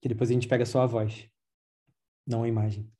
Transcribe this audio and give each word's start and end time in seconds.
Que 0.00 0.08
depois 0.08 0.30
a 0.30 0.32
gente 0.32 0.48
pega 0.48 0.64
só 0.64 0.82
a 0.82 0.86
voz, 0.86 1.28
não 2.26 2.42
a 2.42 2.48
imagem. 2.48 2.90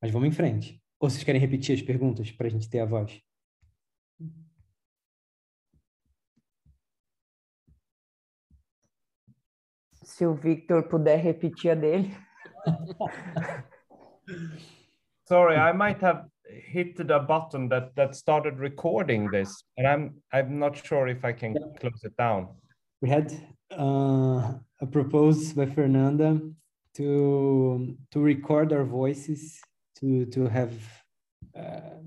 Mas 0.00 0.10
vamos 0.10 0.28
em 0.28 0.32
frente. 0.32 0.82
Ou 1.00 1.08
vocês 1.10 1.24
querem 1.24 1.40
repetir 1.40 1.74
as 1.74 1.82
perguntas 1.82 2.30
para 2.30 2.46
a 2.46 2.50
gente 2.50 2.68
ter 2.68 2.80
a 2.80 2.86
voz? 2.86 3.22
Se 10.02 10.24
o 10.24 10.34
Victor 10.34 10.88
puder 10.88 11.16
repetir 11.18 11.72
a 11.72 11.74
dele. 11.74 12.16
Sorry, 15.26 15.56
I 15.56 15.72
might 15.72 16.00
have 16.04 16.28
hit 16.48 16.96
the 16.96 17.18
button 17.18 17.68
that 17.68 17.94
that 17.96 18.14
started 18.14 18.58
recording 18.58 19.28
this, 19.30 19.64
and 19.76 19.86
I'm 19.86 20.22
I'm 20.32 20.58
not 20.58 20.76
sure 20.76 21.08
if 21.08 21.24
I 21.24 21.32
can 21.32 21.54
close 21.80 22.04
it 22.04 22.16
down. 22.16 22.56
We 23.00 23.10
had 23.10 23.32
uh, 23.72 24.52
a 24.80 24.86
proposal 24.90 25.56
by 25.56 25.72
Fernanda 25.72 26.40
to 26.94 27.96
to 28.10 28.20
record 28.20 28.72
our 28.72 28.84
voices 28.84 29.60
to 29.98 30.26
to 30.26 30.46
have 30.48 30.72
uh, 31.56 32.00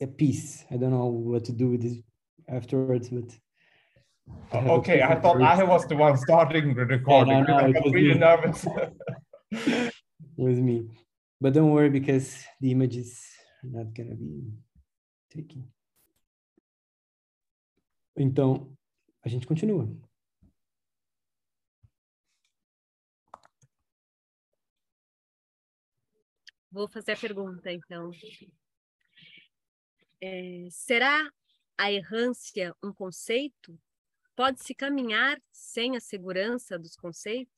a 0.00 0.06
piece. 0.06 0.64
I 0.70 0.76
don't 0.76 0.90
know 0.90 1.06
what 1.06 1.44
to 1.46 1.52
do 1.52 1.70
with 1.70 1.82
this 1.82 1.98
afterwards, 2.48 3.08
but 3.08 3.30
okay, 4.54 5.02
I 5.02 5.14
thought 5.20 5.40
I 5.40 5.62
was 5.64 5.86
the 5.86 5.96
one 5.96 6.16
starting 6.16 6.74
the 6.74 6.86
recording. 6.86 7.38
Yeah, 7.38 7.42
no, 7.42 7.58
no, 7.58 7.64
I 7.64 7.72
got 7.72 7.84
really 7.84 8.14
me. 8.14 8.18
nervous. 8.18 8.66
it 9.50 9.92
was 10.36 10.58
me. 10.60 10.88
But 11.40 11.54
don't 11.54 11.70
worry 11.70 11.90
because 11.90 12.44
the 12.60 12.70
images 12.70 13.20
are 13.64 13.70
not 13.70 13.94
gonna 13.94 14.14
be 14.14 14.52
taken. 15.30 15.64
Então, 18.18 18.76
a 19.24 19.28
gente 19.28 19.46
continua. 19.46 19.88
Vou 26.72 26.88
fazer 26.88 27.12
a 27.12 27.16
pergunta, 27.18 27.70
então. 27.70 28.10
É, 30.22 30.68
será 30.70 31.30
a 31.76 31.92
errância 31.92 32.74
um 32.82 32.94
conceito? 32.94 33.78
Pode-se 34.34 34.74
caminhar 34.74 35.38
sem 35.52 35.98
a 35.98 36.00
segurança 36.00 36.78
dos 36.78 36.96
conceitos? 36.96 37.52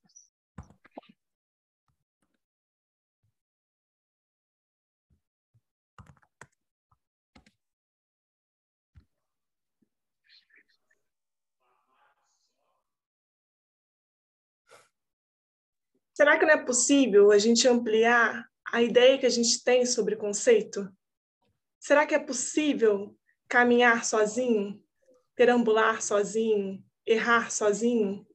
Será 16.12 16.36
que 16.36 16.44
não 16.44 16.52
é 16.52 16.64
possível 16.64 17.30
a 17.30 17.38
gente 17.38 17.68
ampliar 17.68 18.52
a 18.75 18.83
ideia 18.83 19.17
que 19.17 19.25
a 19.25 19.30
gente 19.30 19.62
tem 19.62 19.86
sobre 19.86 20.17
conceito? 20.17 20.92
Será 21.78 22.05
que 22.05 22.12
é 22.12 22.19
possível 22.19 23.16
caminhar 23.48 24.05
sozinho, 24.05 24.83
perambular 25.36 26.03
sozinho, 26.03 26.84
errar 27.06 27.53
sozinho? 27.53 28.27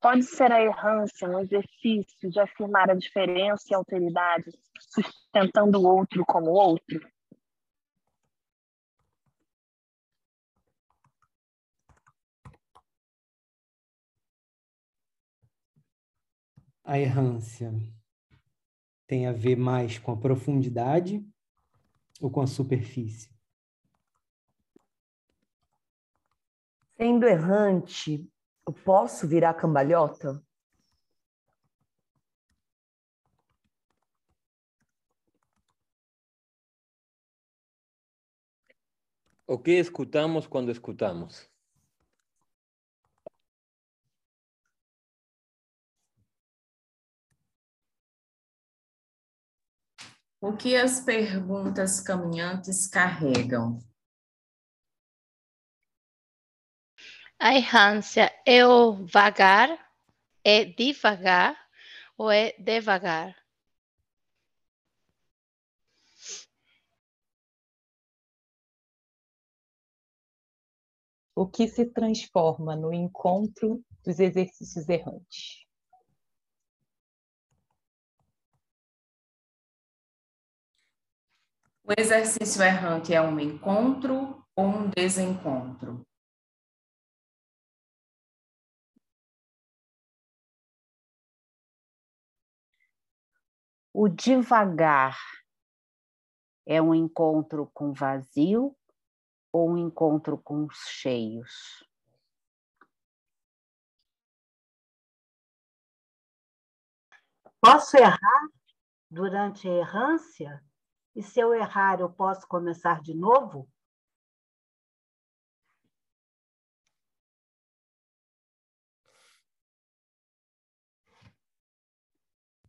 Pode 0.00 0.22
ser 0.22 0.50
a 0.50 0.62
errância 0.62 1.28
um 1.28 1.40
exercício 1.40 2.30
de 2.30 2.40
afirmar 2.40 2.88
a 2.88 2.94
diferença 2.94 3.64
e 3.70 3.74
a 3.74 3.76
alteridade, 3.76 4.50
sustentando 4.80 5.78
o 5.78 5.86
outro 5.86 6.24
como 6.24 6.52
outro? 6.52 7.06
A 16.90 16.98
errância 16.98 17.70
tem 19.06 19.26
a 19.26 19.32
ver 19.32 19.56
mais 19.56 19.98
com 19.98 20.10
a 20.10 20.16
profundidade 20.16 21.22
ou 22.18 22.30
com 22.30 22.40
a 22.40 22.46
superfície? 22.46 23.28
Sendo 26.96 27.26
errante, 27.26 28.26
eu 28.66 28.72
posso 28.72 29.28
virar 29.28 29.52
cambalhota? 29.52 30.42
O 39.46 39.58
que 39.58 39.72
escutamos 39.72 40.46
quando 40.46 40.70
escutamos? 40.70 41.50
O 50.40 50.56
que 50.56 50.76
as 50.76 51.00
perguntas 51.00 51.98
caminhantes 51.98 52.86
carregam? 52.86 53.80
A 57.40 57.56
errância 57.56 58.32
é 58.46 58.64
o 58.64 59.04
vagar, 59.04 59.68
é 60.44 60.64
devagar 60.64 61.56
ou 62.16 62.30
é 62.30 62.52
devagar? 62.52 63.36
O 71.34 71.48
que 71.48 71.66
se 71.66 71.84
transforma 71.84 72.76
no 72.76 72.92
encontro 72.92 73.84
dos 74.04 74.20
exercícios 74.20 74.88
errantes? 74.88 75.67
O 81.88 81.92
exercício 81.98 82.62
errante 82.62 83.14
é 83.14 83.22
um 83.22 83.40
encontro 83.40 84.44
ou 84.54 84.66
um 84.66 84.90
desencontro? 84.90 86.06
O 93.90 94.06
devagar 94.06 95.16
é 96.66 96.82
um 96.82 96.94
encontro 96.94 97.70
com 97.72 97.94
vazio 97.94 98.76
ou 99.50 99.70
um 99.70 99.78
encontro 99.78 100.36
com 100.36 100.66
os 100.66 100.76
cheios? 100.88 101.82
Posso 107.62 107.96
errar 107.96 108.18
durante 109.10 109.66
a 109.66 109.72
errância? 109.72 110.67
E 111.18 111.22
se 111.24 111.40
eu 111.40 111.52
errar, 111.52 111.98
eu 111.98 112.08
posso 112.08 112.46
começar 112.46 113.02
de 113.02 113.12
novo? 113.12 113.68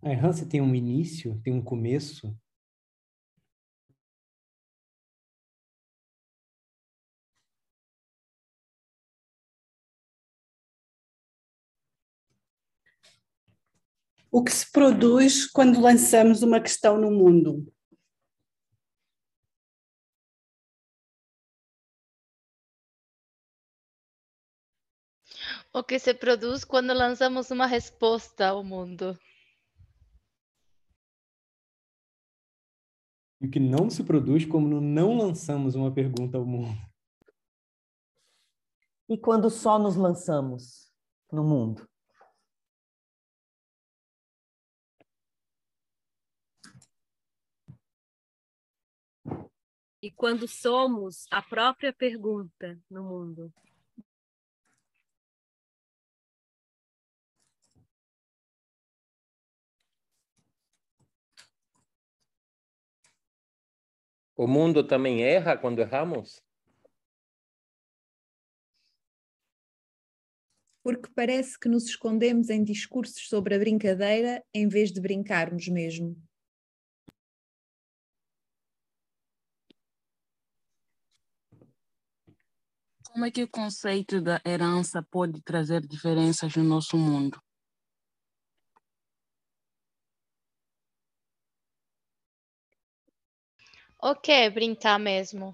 A 0.01 0.09
errância 0.09 0.49
tem 0.49 0.61
um 0.61 0.73
início, 0.73 1.39
tem 1.43 1.53
um 1.53 1.63
começo? 1.63 2.35
O 14.31 14.43
que 14.43 14.51
se 14.51 14.71
produz 14.71 15.45
quando 15.45 15.79
lançamos 15.79 16.41
uma 16.41 16.59
questão 16.59 16.99
no 16.99 17.11
mundo? 17.11 17.71
O 25.71 25.83
que 25.83 25.99
se 25.99 26.15
produz 26.15 26.65
quando 26.65 26.93
lançamos 26.93 27.51
uma 27.51 27.67
resposta 27.67 28.47
ao 28.47 28.63
mundo? 28.63 29.15
E 33.39 33.45
o 33.45 33.51
que 33.51 33.59
não 33.59 33.87
se 33.87 34.03
produz 34.03 34.45
como 34.45 34.81
não 34.81 35.15
lançamos 35.15 35.75
uma 35.75 35.93
pergunta 35.93 36.39
ao 36.39 36.45
mundo? 36.45 36.75
E 39.07 39.15
quando 39.15 39.47
só 39.49 39.77
nos 39.77 39.95
lançamos 39.95 40.91
no 41.31 41.43
mundo? 41.43 41.87
E 50.01 50.09
quando 50.09 50.47
somos 50.47 51.27
a 51.29 51.43
própria 51.43 51.93
pergunta 51.93 52.81
no 52.89 53.03
mundo? 53.03 53.53
O 64.39 64.47
mundo 64.47 64.87
também 64.87 65.21
erra 65.21 65.57
quando 65.57 65.79
erramos? 65.79 66.41
Porque 70.81 71.09
parece 71.13 71.59
que 71.59 71.67
nos 71.67 71.83
escondemos 71.83 72.49
em 72.49 72.63
discursos 72.63 73.27
sobre 73.27 73.53
a 73.53 73.59
brincadeira 73.59 74.41
em 74.53 74.69
vez 74.69 74.93
de 74.93 75.01
brincarmos 75.01 75.67
mesmo. 75.67 76.15
Como 83.11 83.25
é 83.25 83.31
que 83.31 83.43
o 83.43 83.49
conceito 83.49 84.21
da 84.21 84.39
herança 84.45 85.03
pode 85.11 85.41
trazer 85.41 85.85
diferenças 85.85 86.55
no 86.55 86.63
nosso 86.63 86.95
mundo? 86.95 87.37
O 94.01 94.15
que 94.15 94.31
é 94.31 94.49
brincar 94.49 94.97
mesmo? 94.97 95.53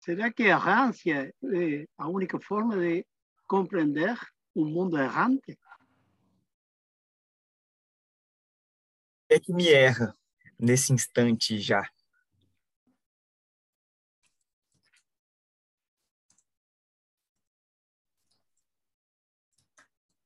¿Será 0.00 0.32
que 0.32 0.44
errância 0.44 1.34
é 1.44 1.86
a 1.98 2.08
única 2.08 2.40
forma 2.40 2.78
de 2.78 3.06
compreender 3.46 4.18
o 4.54 4.64
mundo 4.64 4.96
errante? 4.96 5.58
É 9.28 9.38
que 9.38 9.52
me 9.52 9.68
erra 9.68 10.16
nesse 10.58 10.94
instante 10.94 11.60
já. 11.60 11.86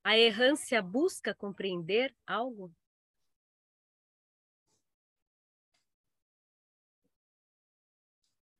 A 0.07 0.15
errância 0.15 0.83
busca 0.83 1.33
compreender 1.33 2.15
algo? 2.27 2.71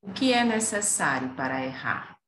O 0.02 0.12
que 0.12 0.34
é 0.34 0.44
necessário 0.44 1.36
para 1.36 1.64
errar? 1.64 2.20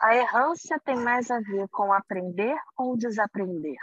A 0.00 0.14
errância 0.14 0.78
tem 0.78 0.94
mais 0.94 1.32
a 1.32 1.40
ver 1.40 1.68
com 1.68 1.92
aprender 1.92 2.56
ou 2.76 2.96
desaprender? 2.96 3.76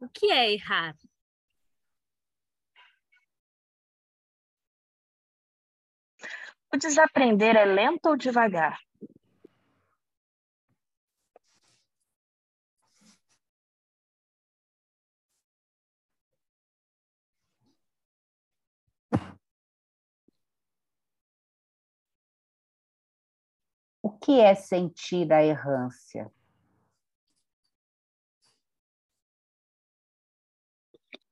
O 0.00 0.08
que 0.08 0.32
é 0.32 0.52
errar? 0.52 0.96
O 6.72 6.76
desaprender 6.76 7.56
é 7.56 7.64
lento 7.64 8.06
ou 8.06 8.16
devagar? 8.16 8.78
O 24.02 24.10
que 24.10 24.40
é 24.40 24.54
sentir 24.54 25.32
a 25.32 25.44
errância? 25.44 26.30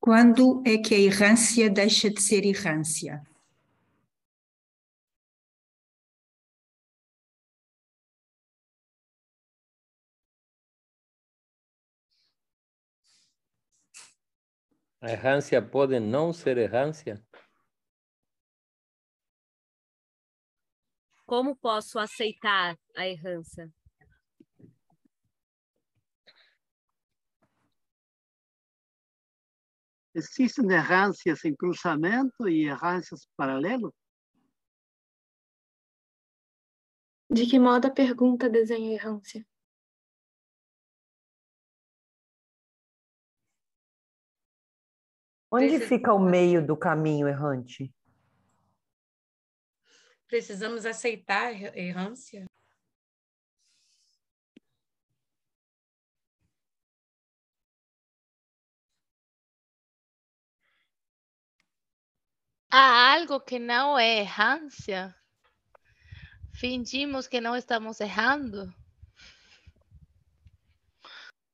Quando 0.01 0.63
é 0.67 0.77
que 0.79 0.95
a 0.95 0.99
errância 0.99 1.71
deixa 1.71 2.11
de 2.11 2.21
ser 2.21 2.45
errância? 2.45 3.23
A 15.05 15.11
errância 15.11 15.61
pode 15.61 16.01
não 16.01 16.33
ser 16.33 16.57
errância? 16.57 17.23
Como 21.27 21.55
posso 21.55 21.99
aceitar 21.99 22.79
a 22.97 23.07
errância? 23.07 23.71
Existem 30.15 30.73
errâncias 30.73 31.45
em 31.45 31.55
cruzamento 31.55 32.49
e 32.49 32.65
errâncias 32.65 33.29
paralelas? 33.37 33.93
De 37.29 37.45
que 37.45 37.59
modo 37.59 37.89
a 37.89 37.91
pergunta 37.91 38.49
desenha 38.49 38.93
a 38.93 38.95
errância? 38.95 39.47
Onde 45.57 45.79
fica 45.79 46.13
o 46.13 46.19
meio 46.19 46.67
do 46.67 46.77
caminho 46.77 47.29
errante? 47.29 47.95
Precisamos 50.27 50.85
aceitar 50.85 51.53
a 51.53 51.79
errância? 51.79 52.45
Há 62.69 63.15
algo 63.15 63.39
que 63.39 63.61
não 63.61 63.97
é 63.97 64.23
errância? 64.23 65.15
Fingimos 66.53 67.29
que 67.29 67.41
não 67.41 67.55
estamos 67.55 68.01
errando? 68.01 68.75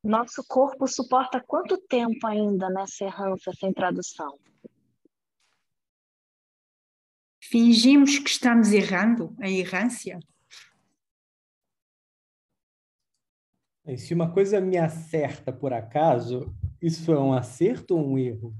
Nosso 0.02 0.42
corpo 0.48 0.86
suporta 0.86 1.42
quanto 1.46 1.76
tempo 1.76 2.26
ainda 2.26 2.70
nessa 2.70 3.04
errância 3.04 3.52
sem 3.52 3.72
tradução? 3.72 4.38
Fingimos 7.42 8.18
que 8.18 8.30
estamos 8.30 8.72
errando 8.72 9.36
a 9.38 9.48
errância? 9.48 10.18
E 13.84 13.98
se 13.98 14.14
uma 14.14 14.32
coisa 14.32 14.60
me 14.60 14.78
acerta 14.78 15.52
por 15.52 15.72
acaso, 15.72 16.54
isso 16.80 17.12
é 17.12 17.18
um 17.18 17.32
acerto 17.32 17.96
ou 17.96 18.12
um 18.12 18.18
erro? 18.18 18.54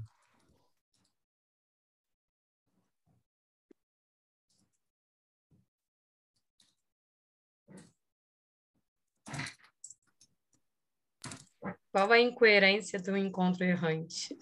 Qual 11.91 12.09
a 12.09 12.19
incoerência 12.21 12.97
do 13.01 13.17
encontro 13.17 13.65
errante? 13.65 14.37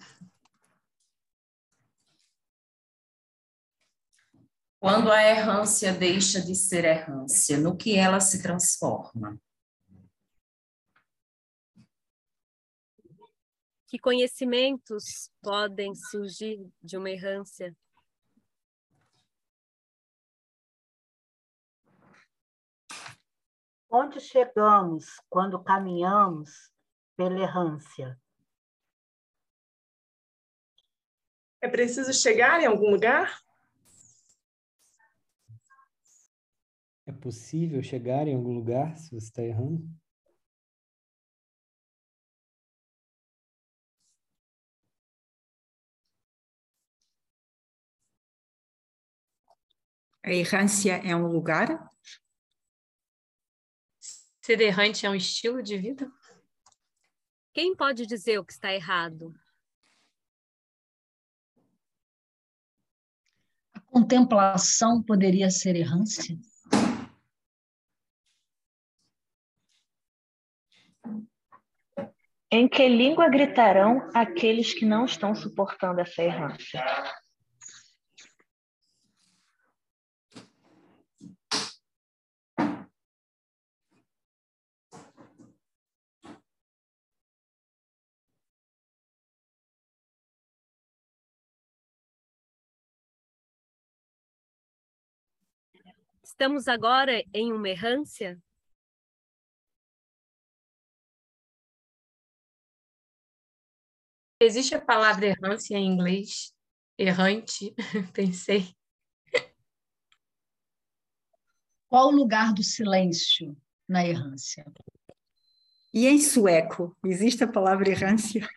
Quando 4.78 5.10
a 5.10 5.20
errância 5.22 5.92
deixa 5.92 6.40
de 6.40 6.54
ser 6.54 6.84
errância, 6.84 7.58
no 7.58 7.76
que 7.76 7.96
ela 7.96 8.20
se 8.20 8.40
transforma? 8.40 9.36
Que 13.88 13.98
conhecimentos 13.98 15.28
podem 15.42 15.92
surgir 15.92 16.64
de 16.80 16.96
uma 16.96 17.10
errância? 17.10 17.76
Onde 23.90 24.20
chegamos 24.20 25.20
quando 25.28 25.60
caminhamos 25.60 26.72
pela 27.28 27.38
errância? 27.38 28.18
É 31.60 31.68
preciso 31.68 32.14
chegar 32.14 32.62
em 32.62 32.66
algum 32.66 32.90
lugar? 32.90 33.38
É 37.06 37.12
possível 37.12 37.82
chegar 37.82 38.26
em 38.26 38.34
algum 38.34 38.54
lugar 38.54 38.96
se 38.96 39.10
você 39.10 39.16
está 39.16 39.42
errando? 39.42 39.86
A 50.22 50.32
errância 50.32 50.92
é 51.04 51.14
um 51.14 51.26
lugar? 51.26 51.86
Ser 54.40 54.60
errante 54.62 55.04
é 55.04 55.10
um 55.10 55.14
estilo 55.14 55.62
de 55.62 55.76
vida? 55.76 56.10
Quem 57.52 57.74
pode 57.74 58.06
dizer 58.06 58.38
o 58.38 58.44
que 58.44 58.52
está 58.52 58.72
errado? 58.72 59.34
A 63.74 63.80
contemplação 63.80 65.02
poderia 65.02 65.50
ser 65.50 65.74
errância? 65.74 66.38
Em 72.52 72.68
que 72.68 72.88
língua 72.88 73.28
gritarão 73.28 74.08
aqueles 74.14 74.72
que 74.72 74.84
não 74.84 75.04
estão 75.04 75.34
suportando 75.34 76.00
essa 76.00 76.22
errância? 76.22 76.80
Estamos 96.30 96.68
agora 96.68 97.24
em 97.34 97.52
uma 97.52 97.68
errância? 97.68 98.40
Existe 104.40 104.76
a 104.76 104.80
palavra 104.80 105.26
errância 105.26 105.76
em 105.76 105.84
inglês? 105.84 106.54
Errante, 106.96 107.74
pensei. 108.14 108.74
Qual 111.88 112.06
o 112.06 112.16
lugar 112.16 112.54
do 112.54 112.62
silêncio 112.62 113.60
na 113.88 114.06
errância? 114.06 114.64
E 115.92 116.06
em 116.06 116.20
sueco, 116.20 116.96
existe 117.04 117.42
a 117.42 117.52
palavra 117.52 117.90
errância? 117.90 118.48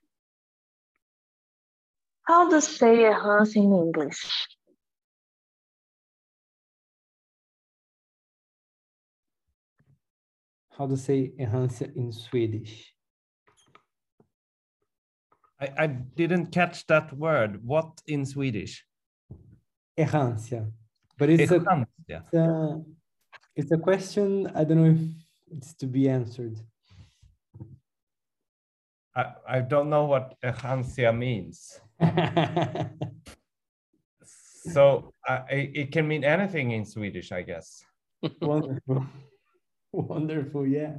How 2.29 2.47
to 2.49 2.61
say 2.61 3.03
errância 3.03 3.59
in 3.59 3.73
English? 3.73 4.47
How 10.77 10.87
to 10.87 10.97
say 10.97 11.31
errância 11.39 11.95
in 11.95 12.11
Swedish? 12.11 12.93
I, 15.61 15.69
I 15.77 15.87
didn't 15.87 16.47
catch 16.47 16.85
that 16.87 17.13
word. 17.13 17.63
What 17.63 18.01
in 18.07 18.25
Swedish? 18.25 18.83
Errância. 19.97 20.71
But 21.17 21.29
it's 21.29 21.51
a, 21.51 21.59
Errância. 21.59 21.85
it's 22.07 22.33
a, 22.33 22.81
it's 23.55 23.71
a 23.71 23.77
question, 23.77 24.51
I 24.55 24.63
don't 24.63 24.77
know 24.77 24.91
if 24.91 24.99
it's 25.55 25.73
to 25.75 25.85
be 25.85 26.09
answered. 26.09 26.59
I, 29.15 29.25
I 29.47 29.59
don't 29.59 29.91
know 29.91 30.05
what 30.05 30.35
errância 30.43 31.15
means. 31.15 31.79
so 34.73 35.13
uh, 35.29 35.41
it, 35.51 35.71
it 35.75 35.91
can 35.91 36.07
mean 36.07 36.23
anything 36.23 36.71
in 36.71 36.83
Swedish, 36.83 37.31
I 37.31 37.43
guess. 37.43 37.83
Wonderful. 38.41 39.05
Wonderful, 40.09 40.67
yeah. 40.67 40.97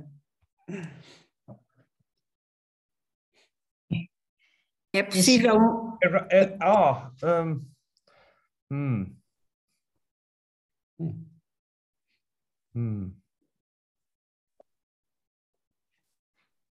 É 4.92 5.02
possível. 5.02 5.98
Erra- 6.02 6.28
eh, 6.30 6.56
Ah, 6.60 7.10
um, 7.22 7.60
hmm. 8.70 9.16
Hmm. 12.74 13.14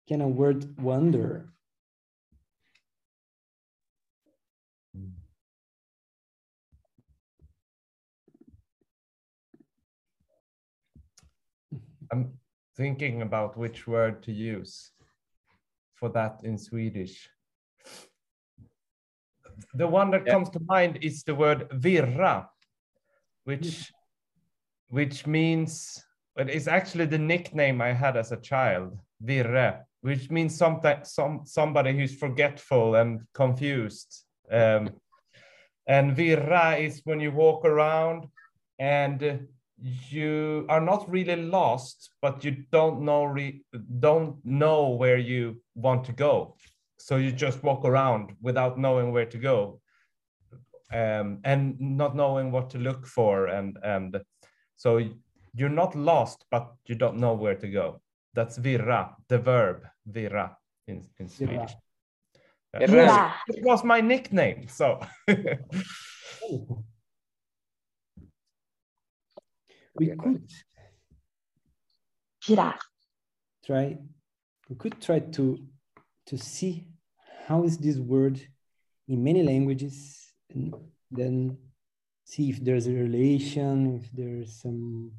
Can 0.06 0.20
a 0.20 0.28
word 0.28 0.78
wonder? 0.80 1.51
I'm 12.12 12.32
thinking 12.76 13.22
about 13.22 13.56
which 13.56 13.86
word 13.86 14.22
to 14.24 14.32
use 14.32 14.90
for 15.94 16.10
that 16.10 16.40
in 16.44 16.58
Swedish. 16.58 17.28
The 19.74 19.86
one 19.86 20.10
that 20.10 20.26
comes 20.26 20.50
to 20.50 20.60
mind 20.60 20.98
is 21.00 21.22
the 21.22 21.34
word 21.34 21.68
virra, 21.70 22.48
which 23.44 23.90
which 24.88 25.26
means 25.26 26.04
but 26.36 26.50
it's 26.50 26.66
actually 26.66 27.06
the 27.06 27.18
nickname 27.18 27.80
I 27.80 27.92
had 27.92 28.16
as 28.16 28.32
a 28.32 28.36
child, 28.36 28.98
virre, 29.24 29.84
which 30.02 30.30
means 30.30 30.56
something 30.56 30.98
some 31.04 31.42
somebody 31.44 31.96
who's 31.96 32.14
forgetful 32.14 32.96
and 32.96 33.20
confused. 33.32 34.24
Um, 34.50 34.90
and 35.86 36.16
virra 36.16 36.78
is 36.78 37.00
when 37.04 37.20
you 37.20 37.32
walk 37.32 37.64
around 37.64 38.26
and 38.78 39.46
you 39.82 40.64
are 40.68 40.80
not 40.80 41.10
really 41.10 41.36
lost, 41.36 42.10
but 42.20 42.44
you 42.44 42.64
don't 42.70 43.02
know 43.02 43.24
re- 43.24 43.64
don't 44.00 44.36
know 44.44 44.90
where 44.90 45.18
you 45.18 45.60
want 45.74 46.04
to 46.04 46.12
go. 46.12 46.56
So 46.98 47.16
you 47.16 47.32
just 47.32 47.62
walk 47.62 47.84
around 47.84 48.32
without 48.40 48.78
knowing 48.78 49.12
where 49.12 49.26
to 49.26 49.38
go, 49.38 49.80
um, 50.92 51.40
and 51.44 51.80
not 51.80 52.14
knowing 52.14 52.52
what 52.52 52.70
to 52.70 52.78
look 52.78 53.06
for, 53.06 53.48
and 53.48 53.76
and 53.82 54.20
so 54.76 55.00
you're 55.54 55.68
not 55.68 55.96
lost, 55.96 56.44
but 56.50 56.72
you 56.86 56.94
don't 56.94 57.18
know 57.18 57.34
where 57.34 57.56
to 57.56 57.68
go. 57.68 58.00
That's 58.34 58.58
virra, 58.58 59.14
the 59.28 59.38
verb 59.38 59.84
virra 60.08 60.56
in, 60.86 61.04
in 61.18 61.28
Swedish. 61.28 61.72
Yeah. 62.74 62.86
Virra. 62.86 63.32
It 63.48 63.64
was 63.64 63.84
my 63.84 64.00
nickname, 64.00 64.68
so. 64.68 65.00
We 69.94 70.08
could 70.16 70.48
Girar. 72.42 72.78
try 73.64 73.98
we 74.68 74.76
could 74.76 75.00
try 75.00 75.20
to 75.20 75.58
to 76.26 76.36
see 76.38 76.88
how 77.46 77.64
is 77.64 77.78
this 77.78 77.98
word 77.98 78.40
in 79.06 79.22
many 79.22 79.42
languages 79.42 80.32
and 80.50 80.74
then 81.10 81.58
see 82.24 82.48
if 82.50 82.64
there's 82.64 82.86
a 82.86 82.92
relation 82.92 83.96
if 83.96 84.10
there's 84.12 84.60
some 84.60 85.12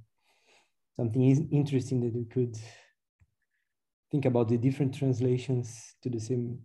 something 0.96 1.30
is 1.30 1.42
interesting 1.51 2.01
that 2.01 2.13
we 2.13 2.25
could 2.25 2.58
think 4.12 4.25
about 4.25 4.48
the 4.48 4.58
different 4.58 4.94
translations 4.94 5.96
to 6.01 6.10
the 6.10 6.20
same 6.20 6.60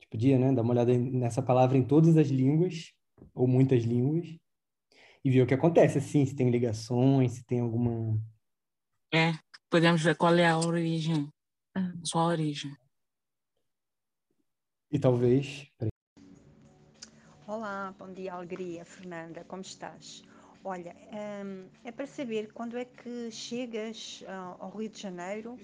tipo 0.00 0.16
podia 0.16 0.38
né? 0.38 0.52
Dar 0.52 0.62
uma 0.62 0.72
olhada 0.72 0.96
nessa 0.98 1.42
palavra 1.42 1.78
em 1.78 1.84
todas 1.84 2.16
as 2.16 2.28
línguas 2.28 2.92
ou 3.34 3.46
muitas 3.46 3.84
línguas 3.84 4.38
e 5.24 5.30
ver 5.30 5.42
o 5.42 5.46
que 5.46 5.54
acontece 5.54 5.98
assim 5.98 6.24
se 6.24 6.34
tem 6.34 6.50
ligações 6.50 7.32
se 7.32 7.44
tem 7.44 7.60
alguma 7.60 8.18
É, 9.12 9.32
podemos 9.68 10.02
ver 10.02 10.16
qual 10.16 10.34
é 10.34 10.46
a 10.46 10.58
origem, 10.58 11.28
sua 12.04 12.26
origem. 12.26 12.74
e 14.90 14.98
talvez. 14.98 15.70
Olá, 17.46 17.94
bom 17.98 18.12
dia, 18.12 18.34
Alegria. 18.34 18.84
Fernanda, 18.84 19.44
como 19.44 19.62
estás? 19.62 20.22
Olha, 20.62 20.94
hum, 21.44 21.68
é 21.84 21.90
para 21.90 22.06
saber 22.06 22.52
quando 22.52 22.76
é 22.76 22.84
que 22.84 23.30
chegas 23.30 24.22
ah, 24.28 24.56
ao 24.58 24.70
Rio 24.70 24.90
de 24.90 25.00
Janeiro, 25.00 25.58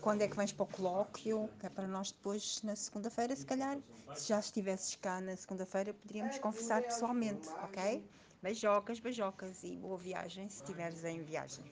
quando 0.00 0.22
é 0.22 0.28
que 0.28 0.36
vens 0.36 0.52
para 0.52 0.64
o 0.64 0.66
colóquio, 0.66 1.50
que 1.60 1.66
é 1.66 1.68
para 1.68 1.86
nós 1.86 2.12
depois, 2.12 2.62
na 2.62 2.74
segunda-feira, 2.74 3.36
se 3.36 3.44
calhar, 3.44 3.78
se 4.14 4.28
já 4.28 4.40
estivesses 4.40 4.96
cá 4.96 5.20
na 5.20 5.36
segunda-feira, 5.36 5.92
poderíamos 5.92 6.38
conversar 6.38 6.82
pessoalmente, 6.82 7.48
ok? 7.62 8.02
Beijocas, 8.42 9.00
beijocas 9.00 9.64
e 9.64 9.76
boa 9.76 9.96
viagem, 9.96 10.48
se 10.48 10.62
estiveres 10.62 11.04
em 11.04 11.22
viagem. 11.22 11.64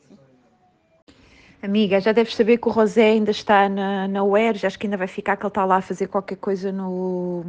Amiga, 1.63 2.01
já 2.01 2.13
deves 2.13 2.35
saber 2.35 2.59
que 2.59 2.69
o 2.69 2.71
Rosé 2.73 3.11
ainda 3.13 3.31
está 3.31 3.69
na, 3.69 4.09
na 4.09 4.23
UERJ, 4.25 4.67
acho 4.67 4.79
que 4.79 4.87
ainda 4.87 4.97
vai 4.97 5.07
ficar, 5.07 5.37
que 5.37 5.43
ele 5.45 5.49
está 5.49 5.65
lá 5.65 5.77
a 5.77 5.83
fazer 5.83 6.09
qualquer 6.09 6.37
coisa 6.37 6.71
no. 6.73 7.45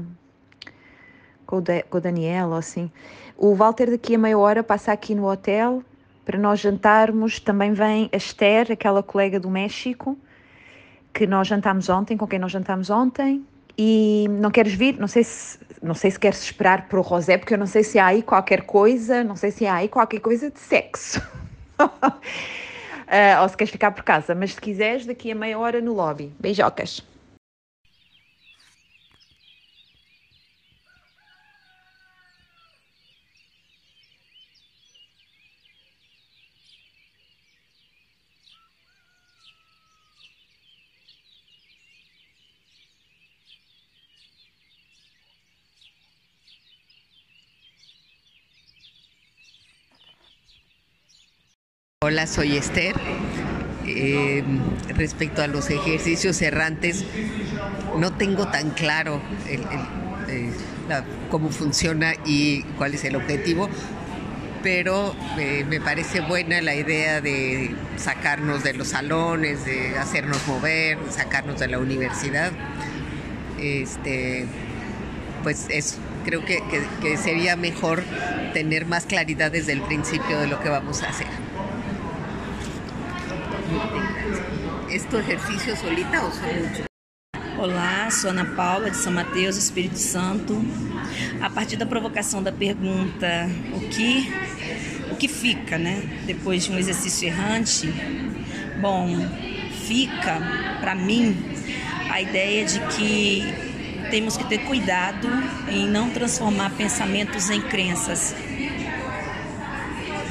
com 1.45 1.57
o, 1.57 1.62
Da- 1.62 1.84
com 1.84 1.98
o 1.98 2.01
Daniel 2.01 2.50
ou 2.50 2.55
assim. 2.55 2.91
O 3.38 3.53
Walter 3.55 3.89
daqui 3.89 4.15
a 4.15 4.17
meia 4.17 4.38
hora 4.38 4.63
passa 4.63 4.91
aqui 4.93 5.13
no 5.15 5.29
hotel 5.29 5.84
para 6.24 6.38
nós 6.38 6.60
jantarmos. 6.60 7.39
Também 7.39 7.74
vem 7.74 8.10
a 8.13 8.15
Esther, 8.17 8.72
aquela 8.72 9.03
colega 9.03 9.39
do 9.39 9.50
México, 9.50 10.17
que 11.13 11.27
nós 11.27 11.48
jantámos 11.48 11.89
ontem, 11.89 12.15
com 12.15 12.25
quem 12.27 12.39
nós 12.39 12.51
jantámos 12.51 12.89
ontem. 12.89 13.45
E 13.77 14.27
não 14.29 14.50
queres 14.51 14.74
vir? 14.74 14.98
Não 14.98 15.08
sei 15.08 15.24
se 15.24 15.60
não 15.82 15.94
sei 15.94 16.10
se 16.10 16.20
queres 16.20 16.41
esperar 16.41 16.88
para 16.88 16.98
o 16.98 17.01
Rosé, 17.01 17.38
porque 17.38 17.53
eu 17.53 17.58
não 17.58 17.67
sei 17.67 17.84
se 17.84 18.00
há 18.00 18.08
aí 18.08 18.24
qualquer 18.24 18.63
coisa, 18.63 19.24
não 19.24 19.36
sei 19.36 19.51
se 19.51 19.67
há 19.67 19.75
aí 19.75 19.88
qualquer 19.88 20.20
coisa 20.20 20.50
de 20.50 20.60
sexo. 20.60 21.22
Ah, 23.08 23.44
ou 23.44 23.50
se 23.50 23.55
queres 23.55 23.72
ficar 23.72 23.91
por 23.91 24.03
casa, 24.03 24.34
mas 24.34 24.55
se 24.55 24.60
quiseres, 24.60 25.05
daqui 25.05 25.32
a 25.32 25.36
meia 25.36 25.60
hora 25.60 25.79
no 25.79 25.94
lobby. 25.94 26.34
Beijocas. 26.39 27.03
Hola, 52.07 52.27
soy 52.27 52.55
Esther. 52.55 52.93
Eh, 53.88 54.43
respecto 54.89 55.41
a 55.41 55.47
los 55.47 55.71
ejercicios 55.71 56.39
errantes, 56.43 57.03
no 57.97 58.13
tengo 58.13 58.47
tan 58.47 58.69
claro 58.69 59.19
eh, 59.47 60.51
cómo 61.31 61.50
funciona 61.50 62.13
y 62.24 62.62
cuál 62.77 62.93
es 62.93 63.05
el 63.05 63.15
objetivo, 63.15 63.69
pero 64.62 65.15
eh, 65.39 65.65
me 65.67 65.81
parece 65.81 66.19
buena 66.19 66.62
la 66.62 66.75
idea 66.75 67.21
de 67.21 67.74
sacarnos 67.97 68.63
de 68.63 68.75
los 68.75 68.89
salones, 68.89 69.65
de 69.65 69.97
hacernos 69.97 70.45
mover, 70.47 71.00
sacarnos 71.09 71.59
de 71.59 71.69
la 71.69 71.79
universidad. 71.79 72.51
Este, 73.59 74.45
pues 75.41 75.65
es, 75.69 75.97
creo 76.24 76.45
que- 76.45 76.62
que 77.01 77.17
sería 77.17 77.55
mejor 77.55 78.03
tener 78.53 78.85
más 78.85 79.07
claridad 79.07 79.51
desde 79.51 79.71
el 79.71 79.81
principio 79.81 80.39
de 80.39 80.45
lo 80.45 80.59
que 80.59 80.69
vamos 80.69 81.01
a 81.01 81.09
hacer. 81.09 81.44
¿Es 84.95 85.03
tu 85.09 85.17
ejercicio 85.17 85.75
solita 85.75 86.23
o 86.23 86.31
son? 86.31 86.85
Olá, 87.57 88.09
sou 88.09 88.29
Ana 88.29 88.45
Paula 88.55 88.89
de 88.89 88.95
São 88.95 89.11
Mateus, 89.11 89.57
Espírito 89.57 89.97
Santo. 89.97 90.55
A 91.41 91.49
partir 91.49 91.75
da 91.75 91.85
provocação 91.85 92.41
da 92.41 92.53
pergunta 92.53 93.49
o 93.73 93.89
que 93.89 94.33
o 95.11 95.17
que 95.17 95.27
fica, 95.27 95.77
né, 95.77 96.01
depois 96.25 96.63
de 96.63 96.71
um 96.71 96.77
exercício 96.77 97.27
errante? 97.27 97.93
Bom, 98.79 99.17
fica 99.85 100.39
para 100.79 100.95
mim 100.95 101.35
a 102.09 102.21
ideia 102.21 102.63
de 102.63 102.79
que 102.95 103.43
temos 104.09 104.37
que 104.37 104.45
ter 104.45 104.59
cuidado 104.59 105.27
em 105.67 105.89
não 105.89 106.09
transformar 106.09 106.69
pensamentos 106.69 107.49
em 107.49 107.59
crenças, 107.59 108.33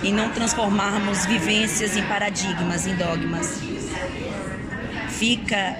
em 0.03 0.11
não 0.11 0.31
transformarmos 0.31 1.27
vivências 1.27 1.99
em 1.99 2.03
paradigmas, 2.05 2.87
em 2.87 2.97
dogmas. 2.97 3.74
Fica 5.19 5.77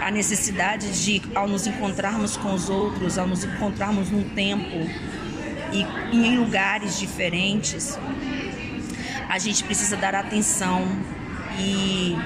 a 0.00 0.10
necessidade 0.10 1.04
de, 1.04 1.22
ao 1.34 1.48
nos 1.48 1.66
encontrarmos 1.66 2.36
com 2.36 2.54
os 2.54 2.68
outros, 2.70 3.18
ao 3.18 3.26
nos 3.26 3.44
encontrarmos 3.44 4.10
num 4.10 4.22
tempo 4.30 4.88
e 5.72 5.84
em 6.16 6.38
lugares 6.38 6.98
diferentes, 6.98 7.98
a 9.28 9.38
gente 9.38 9.62
precisa 9.64 9.96
dar 9.96 10.14
atenção 10.14 10.86
e 11.58 12.16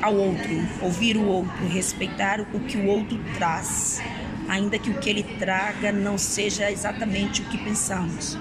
ao 0.00 0.14
outro, 0.14 0.50
ouvir 0.82 1.16
o 1.16 1.24
outro, 1.24 1.66
respeitar 1.66 2.40
o 2.52 2.60
que 2.60 2.76
o 2.76 2.86
outro 2.86 3.18
traz, 3.34 4.00
ainda 4.48 4.78
que 4.78 4.90
o 4.90 4.94
que 5.00 5.08
ele 5.10 5.22
traga 5.38 5.90
não 5.90 6.16
seja 6.18 6.70
exatamente 6.70 7.40
o 7.40 7.44
que 7.46 7.58
pensamos. 7.58 8.38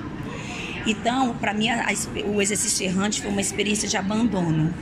Então, 0.85 1.33
para 1.37 1.53
mim, 1.53 1.69
a- 1.69 1.87
o 2.25 2.41
exercício 2.41 2.85
errante 2.85 3.21
foi 3.21 3.31
uma 3.31 3.41
experiência 3.41 3.87
de 3.87 3.95
abandono. 3.95 4.73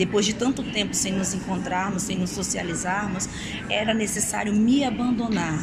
Depois 0.00 0.24
de 0.24 0.32
tanto 0.32 0.62
tempo 0.62 0.94
sem 0.94 1.12
nos 1.12 1.34
encontrarmos, 1.34 2.04
sem 2.04 2.16
nos 2.16 2.30
socializarmos, 2.30 3.28
era 3.68 3.92
necessário 3.92 4.50
me 4.50 4.82
abandonar 4.82 5.62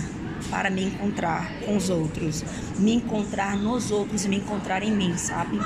para 0.52 0.70
me 0.70 0.84
encontrar 0.84 1.52
com 1.62 1.76
os 1.76 1.90
outros, 1.90 2.46
me 2.78 2.94
encontrar 2.94 3.58
nos 3.58 3.90
outros 3.90 4.26
e 4.26 4.30
me 4.30 4.36
encontrar 4.36 4.84
em 4.84 4.92
mim, 4.92 5.18
sabe? 5.18 5.58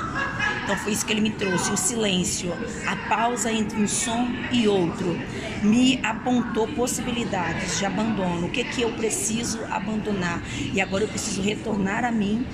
Então 0.64 0.74
foi 0.78 0.94
isso 0.94 1.04
que 1.04 1.12
ele 1.12 1.20
me 1.20 1.32
trouxe, 1.32 1.70
o 1.70 1.76
silêncio, 1.76 2.50
a 2.86 2.96
pausa 3.10 3.52
entre 3.52 3.78
um 3.78 3.86
som 3.86 4.26
e 4.50 4.66
outro, 4.66 5.20
me 5.62 6.00
apontou 6.02 6.66
possibilidades 6.68 7.78
de 7.78 7.84
abandono, 7.84 8.46
o 8.46 8.50
que 8.50 8.64
que 8.64 8.80
eu 8.80 8.92
preciso 8.92 9.62
abandonar 9.70 10.42
e 10.72 10.80
agora 10.80 11.04
eu 11.04 11.08
preciso 11.08 11.42
retornar 11.42 12.06
a 12.06 12.10
mim 12.10 12.46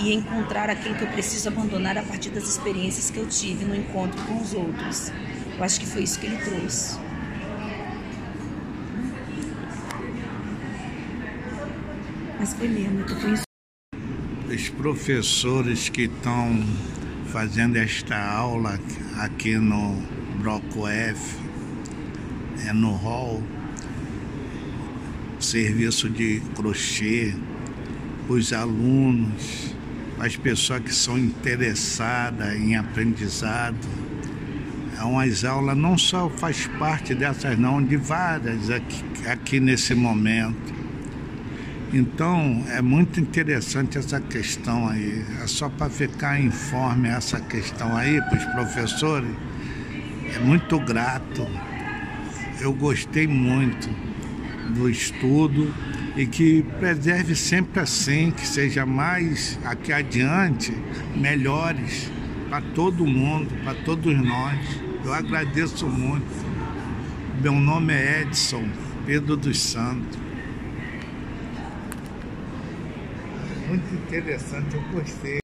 e 0.00 0.12
encontrar 0.12 0.68
aquilo 0.70 0.94
que 0.94 1.04
eu 1.04 1.08
preciso 1.08 1.48
abandonar 1.48 1.96
a 1.96 2.02
partir 2.02 2.30
das 2.30 2.44
experiências 2.44 3.10
que 3.10 3.18
eu 3.18 3.26
tive 3.26 3.64
no 3.64 3.74
encontro 3.74 4.20
com 4.24 4.40
os 4.40 4.52
outros. 4.52 5.12
Eu 5.56 5.62
acho 5.62 5.80
que 5.80 5.86
foi 5.86 6.02
isso 6.02 6.18
que 6.18 6.26
ele 6.26 6.36
trouxe. 6.38 6.98
Mas 12.38 12.52
foi 12.54 12.68
mesmo, 12.68 13.00
então 13.00 13.20
foi 13.20 13.32
isso. 13.32 13.42
Os 14.52 14.68
professores 14.70 15.88
que 15.88 16.02
estão 16.02 16.62
fazendo 17.26 17.76
esta 17.76 18.16
aula 18.16 18.78
aqui 19.16 19.56
no 19.56 20.00
Bloco 20.40 20.86
F, 20.86 21.36
é 22.66 22.72
no 22.72 22.92
hall, 22.92 23.42
serviço 25.40 26.08
de 26.08 26.40
crochê, 26.54 27.34
os 28.28 28.52
alunos, 28.52 29.73
as 30.18 30.36
pessoas 30.36 30.82
que 30.82 30.94
são 30.94 31.18
interessadas 31.18 32.54
em 32.54 32.76
aprendizado. 32.76 33.76
É 34.98 35.02
umas 35.02 35.44
aulas, 35.44 35.76
não 35.76 35.98
só 35.98 36.30
faz 36.30 36.66
parte 36.78 37.14
dessas, 37.14 37.58
não, 37.58 37.82
de 37.82 37.96
várias 37.96 38.70
aqui, 38.70 39.04
aqui 39.26 39.60
nesse 39.60 39.94
momento. 39.94 40.72
Então, 41.92 42.64
é 42.70 42.82
muito 42.82 43.20
interessante 43.20 43.98
essa 43.98 44.20
questão 44.20 44.88
aí. 44.88 45.24
É 45.42 45.46
só 45.46 45.68
para 45.68 45.90
ficar 45.90 46.40
informe 46.40 47.08
essa 47.08 47.40
questão 47.40 47.96
aí 47.96 48.20
para 48.20 48.38
os 48.38 48.44
professores. 48.46 49.30
É 50.34 50.38
muito 50.40 50.78
grato. 50.80 51.46
Eu 52.60 52.72
gostei 52.72 53.26
muito 53.26 53.88
do 54.74 54.88
estudo 54.88 55.72
e 56.16 56.26
que 56.26 56.62
preserve 56.78 57.34
sempre 57.34 57.80
assim, 57.80 58.30
que 58.30 58.46
seja 58.46 58.86
mais 58.86 59.58
aqui 59.64 59.92
adiante, 59.92 60.72
melhores 61.16 62.10
para 62.48 62.60
todo 62.60 63.04
mundo, 63.04 63.50
para 63.64 63.74
todos 63.74 64.16
nós. 64.16 64.58
Eu 65.04 65.12
agradeço 65.12 65.86
muito. 65.86 66.24
Meu 67.42 67.52
nome 67.52 67.92
é 67.92 68.22
Edson 68.22 68.64
Pedro 69.04 69.36
dos 69.36 69.60
Santos. 69.60 70.18
Muito 73.68 73.94
interessante, 73.94 74.74
eu 74.74 74.82
gostei. 74.92 75.43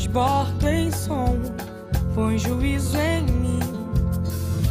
Transbordo 0.00 0.68
em 0.68 0.90
som, 0.90 1.38
põe 2.14 2.38
juízo 2.38 2.96
em 2.96 3.22
mim. 3.22 3.60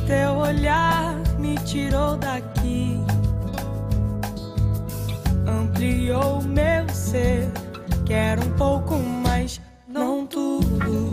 Teu 0.08 0.38
olhar 0.38 1.16
me 1.38 1.56
tirou 1.60 2.18
daqui, 2.18 3.00
ampliou 5.48 6.42
meu 6.42 6.90
ser. 6.90 7.48
Quero 8.06 8.44
um 8.44 8.52
pouco 8.54 8.96
mais, 8.98 9.62
não 9.88 10.26
tudo, 10.26 11.12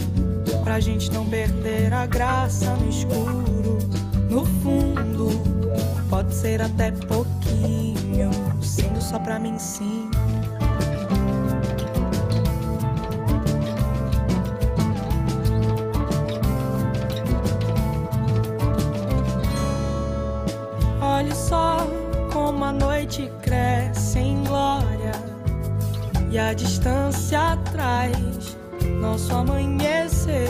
pra 0.64 0.80
gente 0.80 1.12
não 1.12 1.26
perder 1.26 1.92
a 1.92 2.06
graça 2.06 2.74
no 2.76 2.88
escuro. 2.88 3.78
No 4.30 4.46
fundo, 4.46 5.28
pode 6.08 6.34
ser 6.34 6.62
até 6.62 6.90
pouquinho, 6.90 8.30
sendo 8.62 9.00
só 9.02 9.18
pra 9.18 9.38
mim 9.38 9.58
sim. 9.58 10.10
Como 22.66 22.68
a 22.68 22.72
noite 22.72 23.30
cresce 23.42 24.18
em 24.18 24.42
glória 24.42 25.12
e 26.30 26.36
a 26.36 26.52
distância 26.52 27.56
traz 27.70 28.56
nosso 29.00 29.32
amanhecer. 29.32 30.48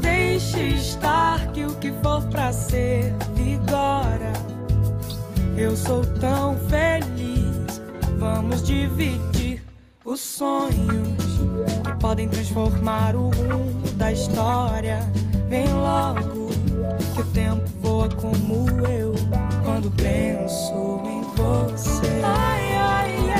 Deixe 0.00 0.58
estar 0.70 1.52
que 1.52 1.64
o 1.64 1.74
que 1.76 1.92
for 2.02 2.22
pra 2.24 2.52
ser 2.52 3.14
vigora. 3.34 4.32
Eu 5.56 5.76
sou 5.76 6.04
tão 6.18 6.56
feliz, 6.68 7.80
vamos 8.18 8.66
dividir 8.66 9.62
os 10.04 10.18
sonhos 10.18 11.22
que 11.84 12.00
podem 12.00 12.28
transformar 12.28 13.14
o 13.14 13.30
rumo 13.30 13.88
da 13.96 14.10
história. 14.10 14.98
Vem 15.48 15.72
logo 15.72 16.48
que 17.14 17.20
o 17.20 17.26
tempo 17.26 17.62
voa 17.80 18.08
como 18.08 18.66
eu 18.88 19.14
quando 19.82 19.90
penso 19.96 21.02
em 21.04 21.22
você. 21.34 22.06
Ai, 22.22 22.76
ai, 22.76 23.30
ai. 23.30 23.31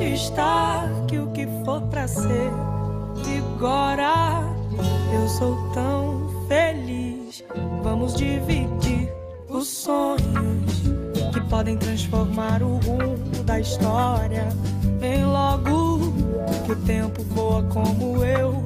Deixe 0.00 0.30
estar 0.30 0.88
que 1.06 1.18
o 1.18 1.26
que 1.30 1.46
for 1.62 1.82
pra 1.82 2.08
ser 2.08 2.50
vigora. 3.22 4.42
Eu 5.12 5.28
sou 5.28 5.58
tão 5.74 6.26
feliz. 6.48 7.44
Vamos 7.82 8.14
dividir 8.14 9.12
os 9.46 9.68
sonhos 9.68 10.82
que 11.34 11.40
podem 11.50 11.76
transformar 11.76 12.62
o 12.62 12.78
rumo 12.78 13.44
da 13.44 13.60
história. 13.60 14.48
Vem 14.98 15.22
logo 15.26 15.98
que 16.64 16.72
o 16.72 16.76
tempo 16.76 17.22
voa 17.34 17.62
como 17.64 18.24
eu 18.24 18.64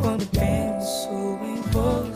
quando 0.00 0.24
penso 0.28 1.10
em 1.42 1.62
você. 1.72 2.15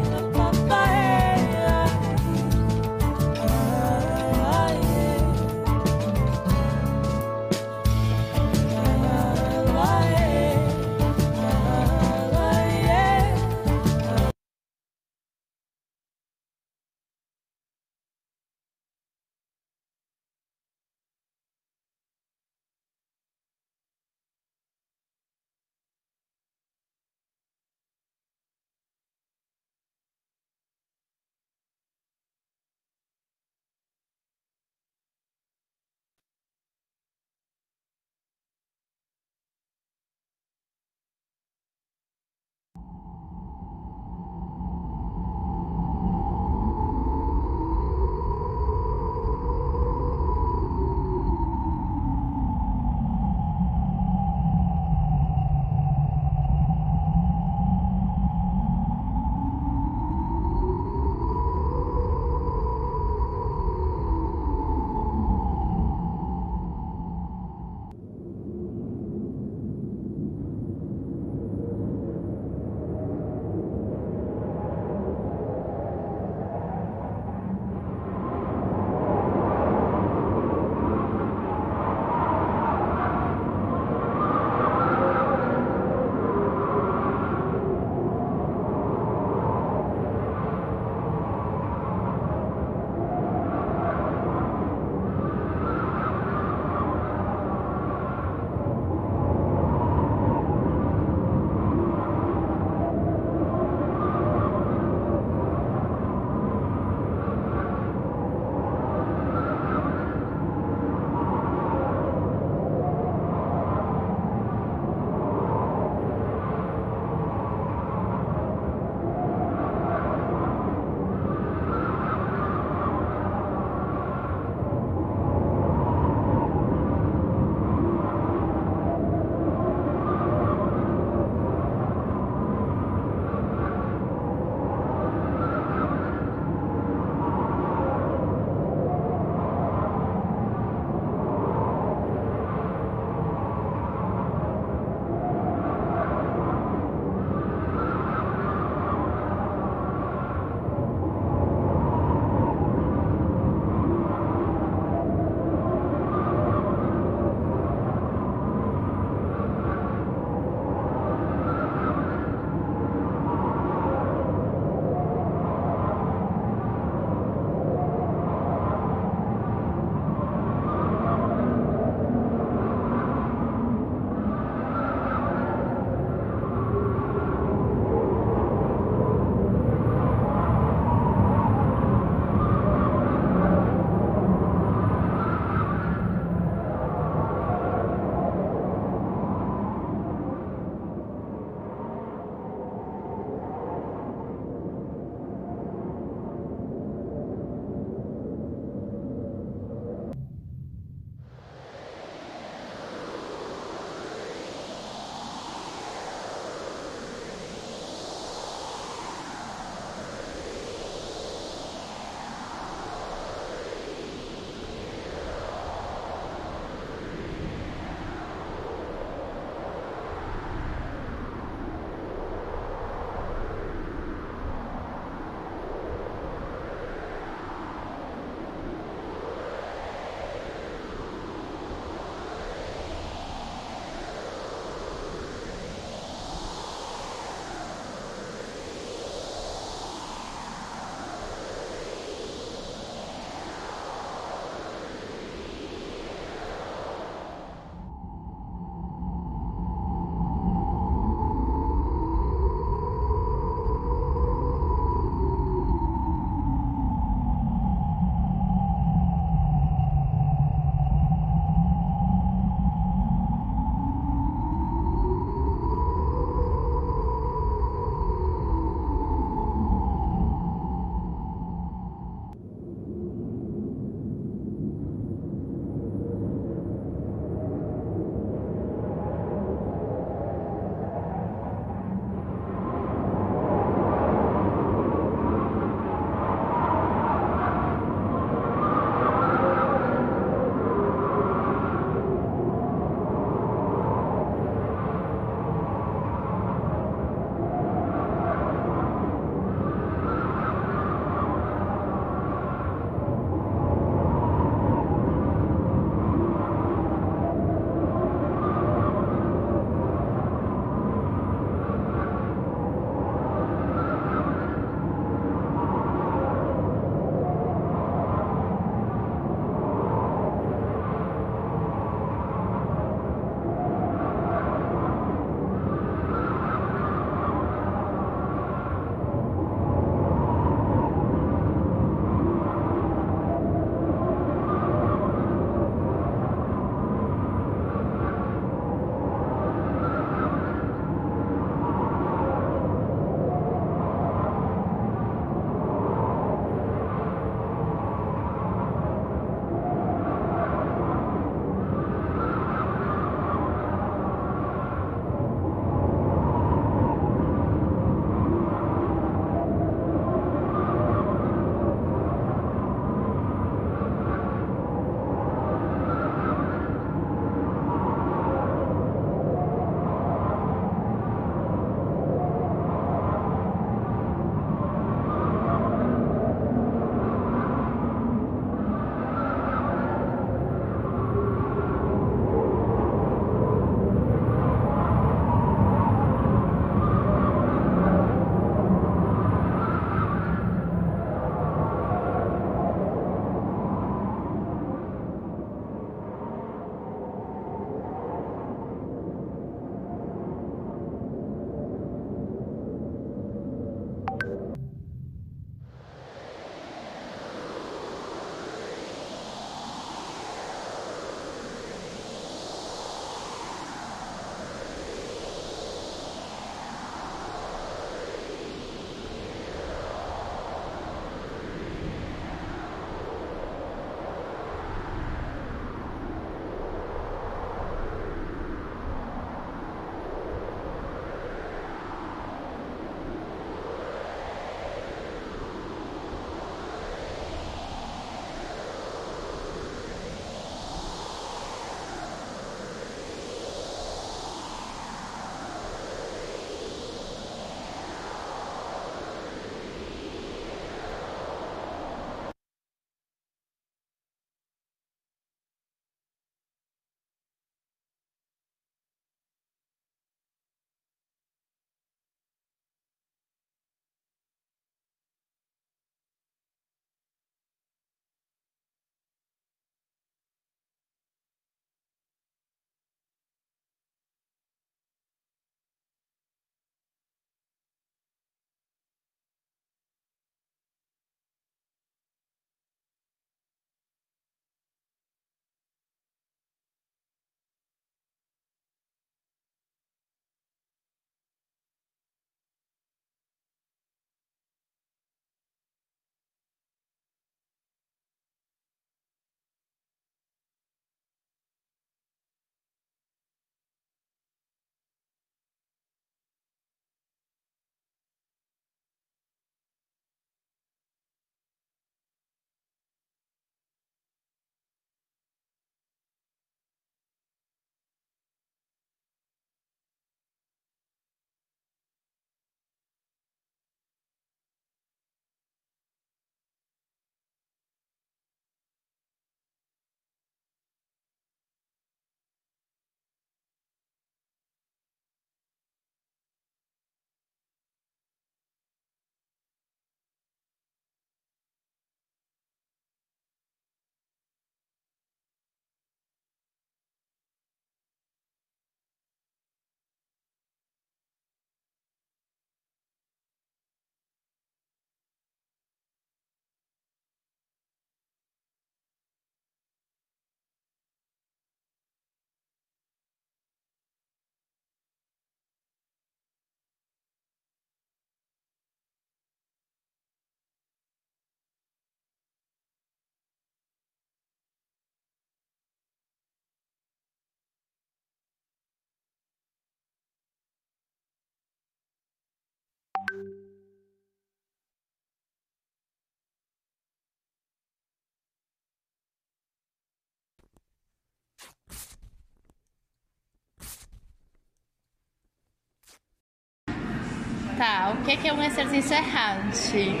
Tá, 597.58 597.92
o 597.92 598.04
que 598.04 598.16
que 598.16 598.28
é 598.28 598.32
um 598.32 598.40
exercício 598.40 598.96
errante? 598.96 600.00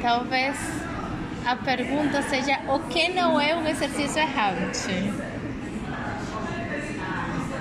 Talvez 0.00 0.56
a 1.44 1.56
pergunta 1.56 2.22
seja 2.22 2.60
o 2.68 2.78
que 2.88 3.08
não 3.08 3.40
é 3.40 3.56
um 3.56 3.66
exercício 3.66 4.22
errante? 4.22 5.12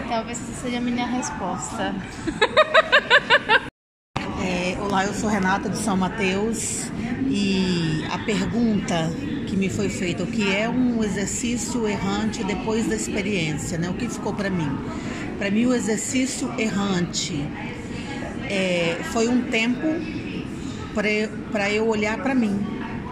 Talvez 0.08 0.40
essa 0.40 0.62
seja 0.62 0.78
a 0.78 0.82
minha 0.82 1.08
resposta. 1.08 1.96
É, 4.44 4.76
olá, 4.82 5.06
eu 5.06 5.14
sou 5.14 5.30
Renata 5.30 5.70
de 5.70 5.78
São 5.78 5.96
Mateus 5.96 6.92
e 7.30 8.04
a 8.12 8.18
pergunta 8.18 9.12
que 9.48 9.56
me 9.56 9.70
foi 9.70 9.88
feita, 9.88 10.24
o 10.24 10.28
que 10.28 10.52
é 10.52 10.68
um 10.68 11.04
exercício 11.04 11.88
errante 11.88 12.44
depois 12.44 12.88
da 12.88 12.96
experiência, 12.96 13.78
né? 13.78 13.88
O 13.88 13.94
que 13.94 14.10
ficou 14.10 14.34
para 14.34 14.50
mim? 14.50 14.68
Para 15.38 15.52
mim, 15.52 15.68
o 15.68 15.76
exercício 15.76 16.52
errante 16.60 17.48
é, 18.52 18.98
foi 19.14 19.30
um 19.30 19.44
tempo 19.44 19.88
para 20.94 21.72
eu 21.72 21.88
olhar 21.88 22.18
para 22.18 22.36
mim, 22.36 22.60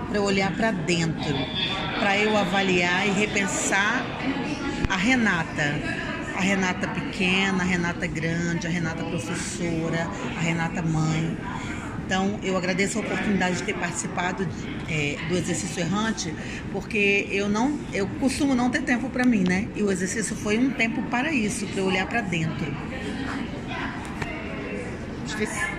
para 0.09 0.17
eu 0.17 0.23
olhar 0.23 0.53
para 0.53 0.71
dentro, 0.71 1.33
para 1.97 2.17
eu 2.17 2.35
avaliar 2.35 3.07
e 3.07 3.11
repensar 3.11 4.05
a 4.89 4.97
Renata. 4.97 6.09
A 6.35 6.41
Renata 6.41 6.87
pequena, 6.87 7.63
a 7.63 7.65
Renata 7.65 8.07
grande, 8.07 8.65
a 8.65 8.69
Renata 8.69 9.03
professora, 9.03 10.09
a 10.37 10.39
Renata 10.39 10.81
mãe. 10.81 11.37
Então, 12.05 12.39
eu 12.41 12.57
agradeço 12.57 12.97
a 12.97 13.01
oportunidade 13.01 13.57
de 13.57 13.63
ter 13.63 13.75
participado 13.75 14.47
é, 14.89 15.17
do 15.27 15.35
exercício 15.35 15.81
errante, 15.81 16.33
porque 16.71 17.27
eu 17.29 17.49
não, 17.49 17.77
eu 17.93 18.07
costumo 18.21 18.55
não 18.55 18.69
ter 18.69 18.81
tempo 18.81 19.09
para 19.09 19.25
mim, 19.25 19.43
né? 19.47 19.67
E 19.75 19.83
o 19.83 19.91
exercício 19.91 20.35
foi 20.35 20.57
um 20.57 20.71
tempo 20.71 21.03
para 21.03 21.31
isso, 21.31 21.67
para 21.67 21.81
eu 21.81 21.85
olhar 21.85 22.07
para 22.07 22.21
dentro. 22.21 22.73
office. 25.41 25.78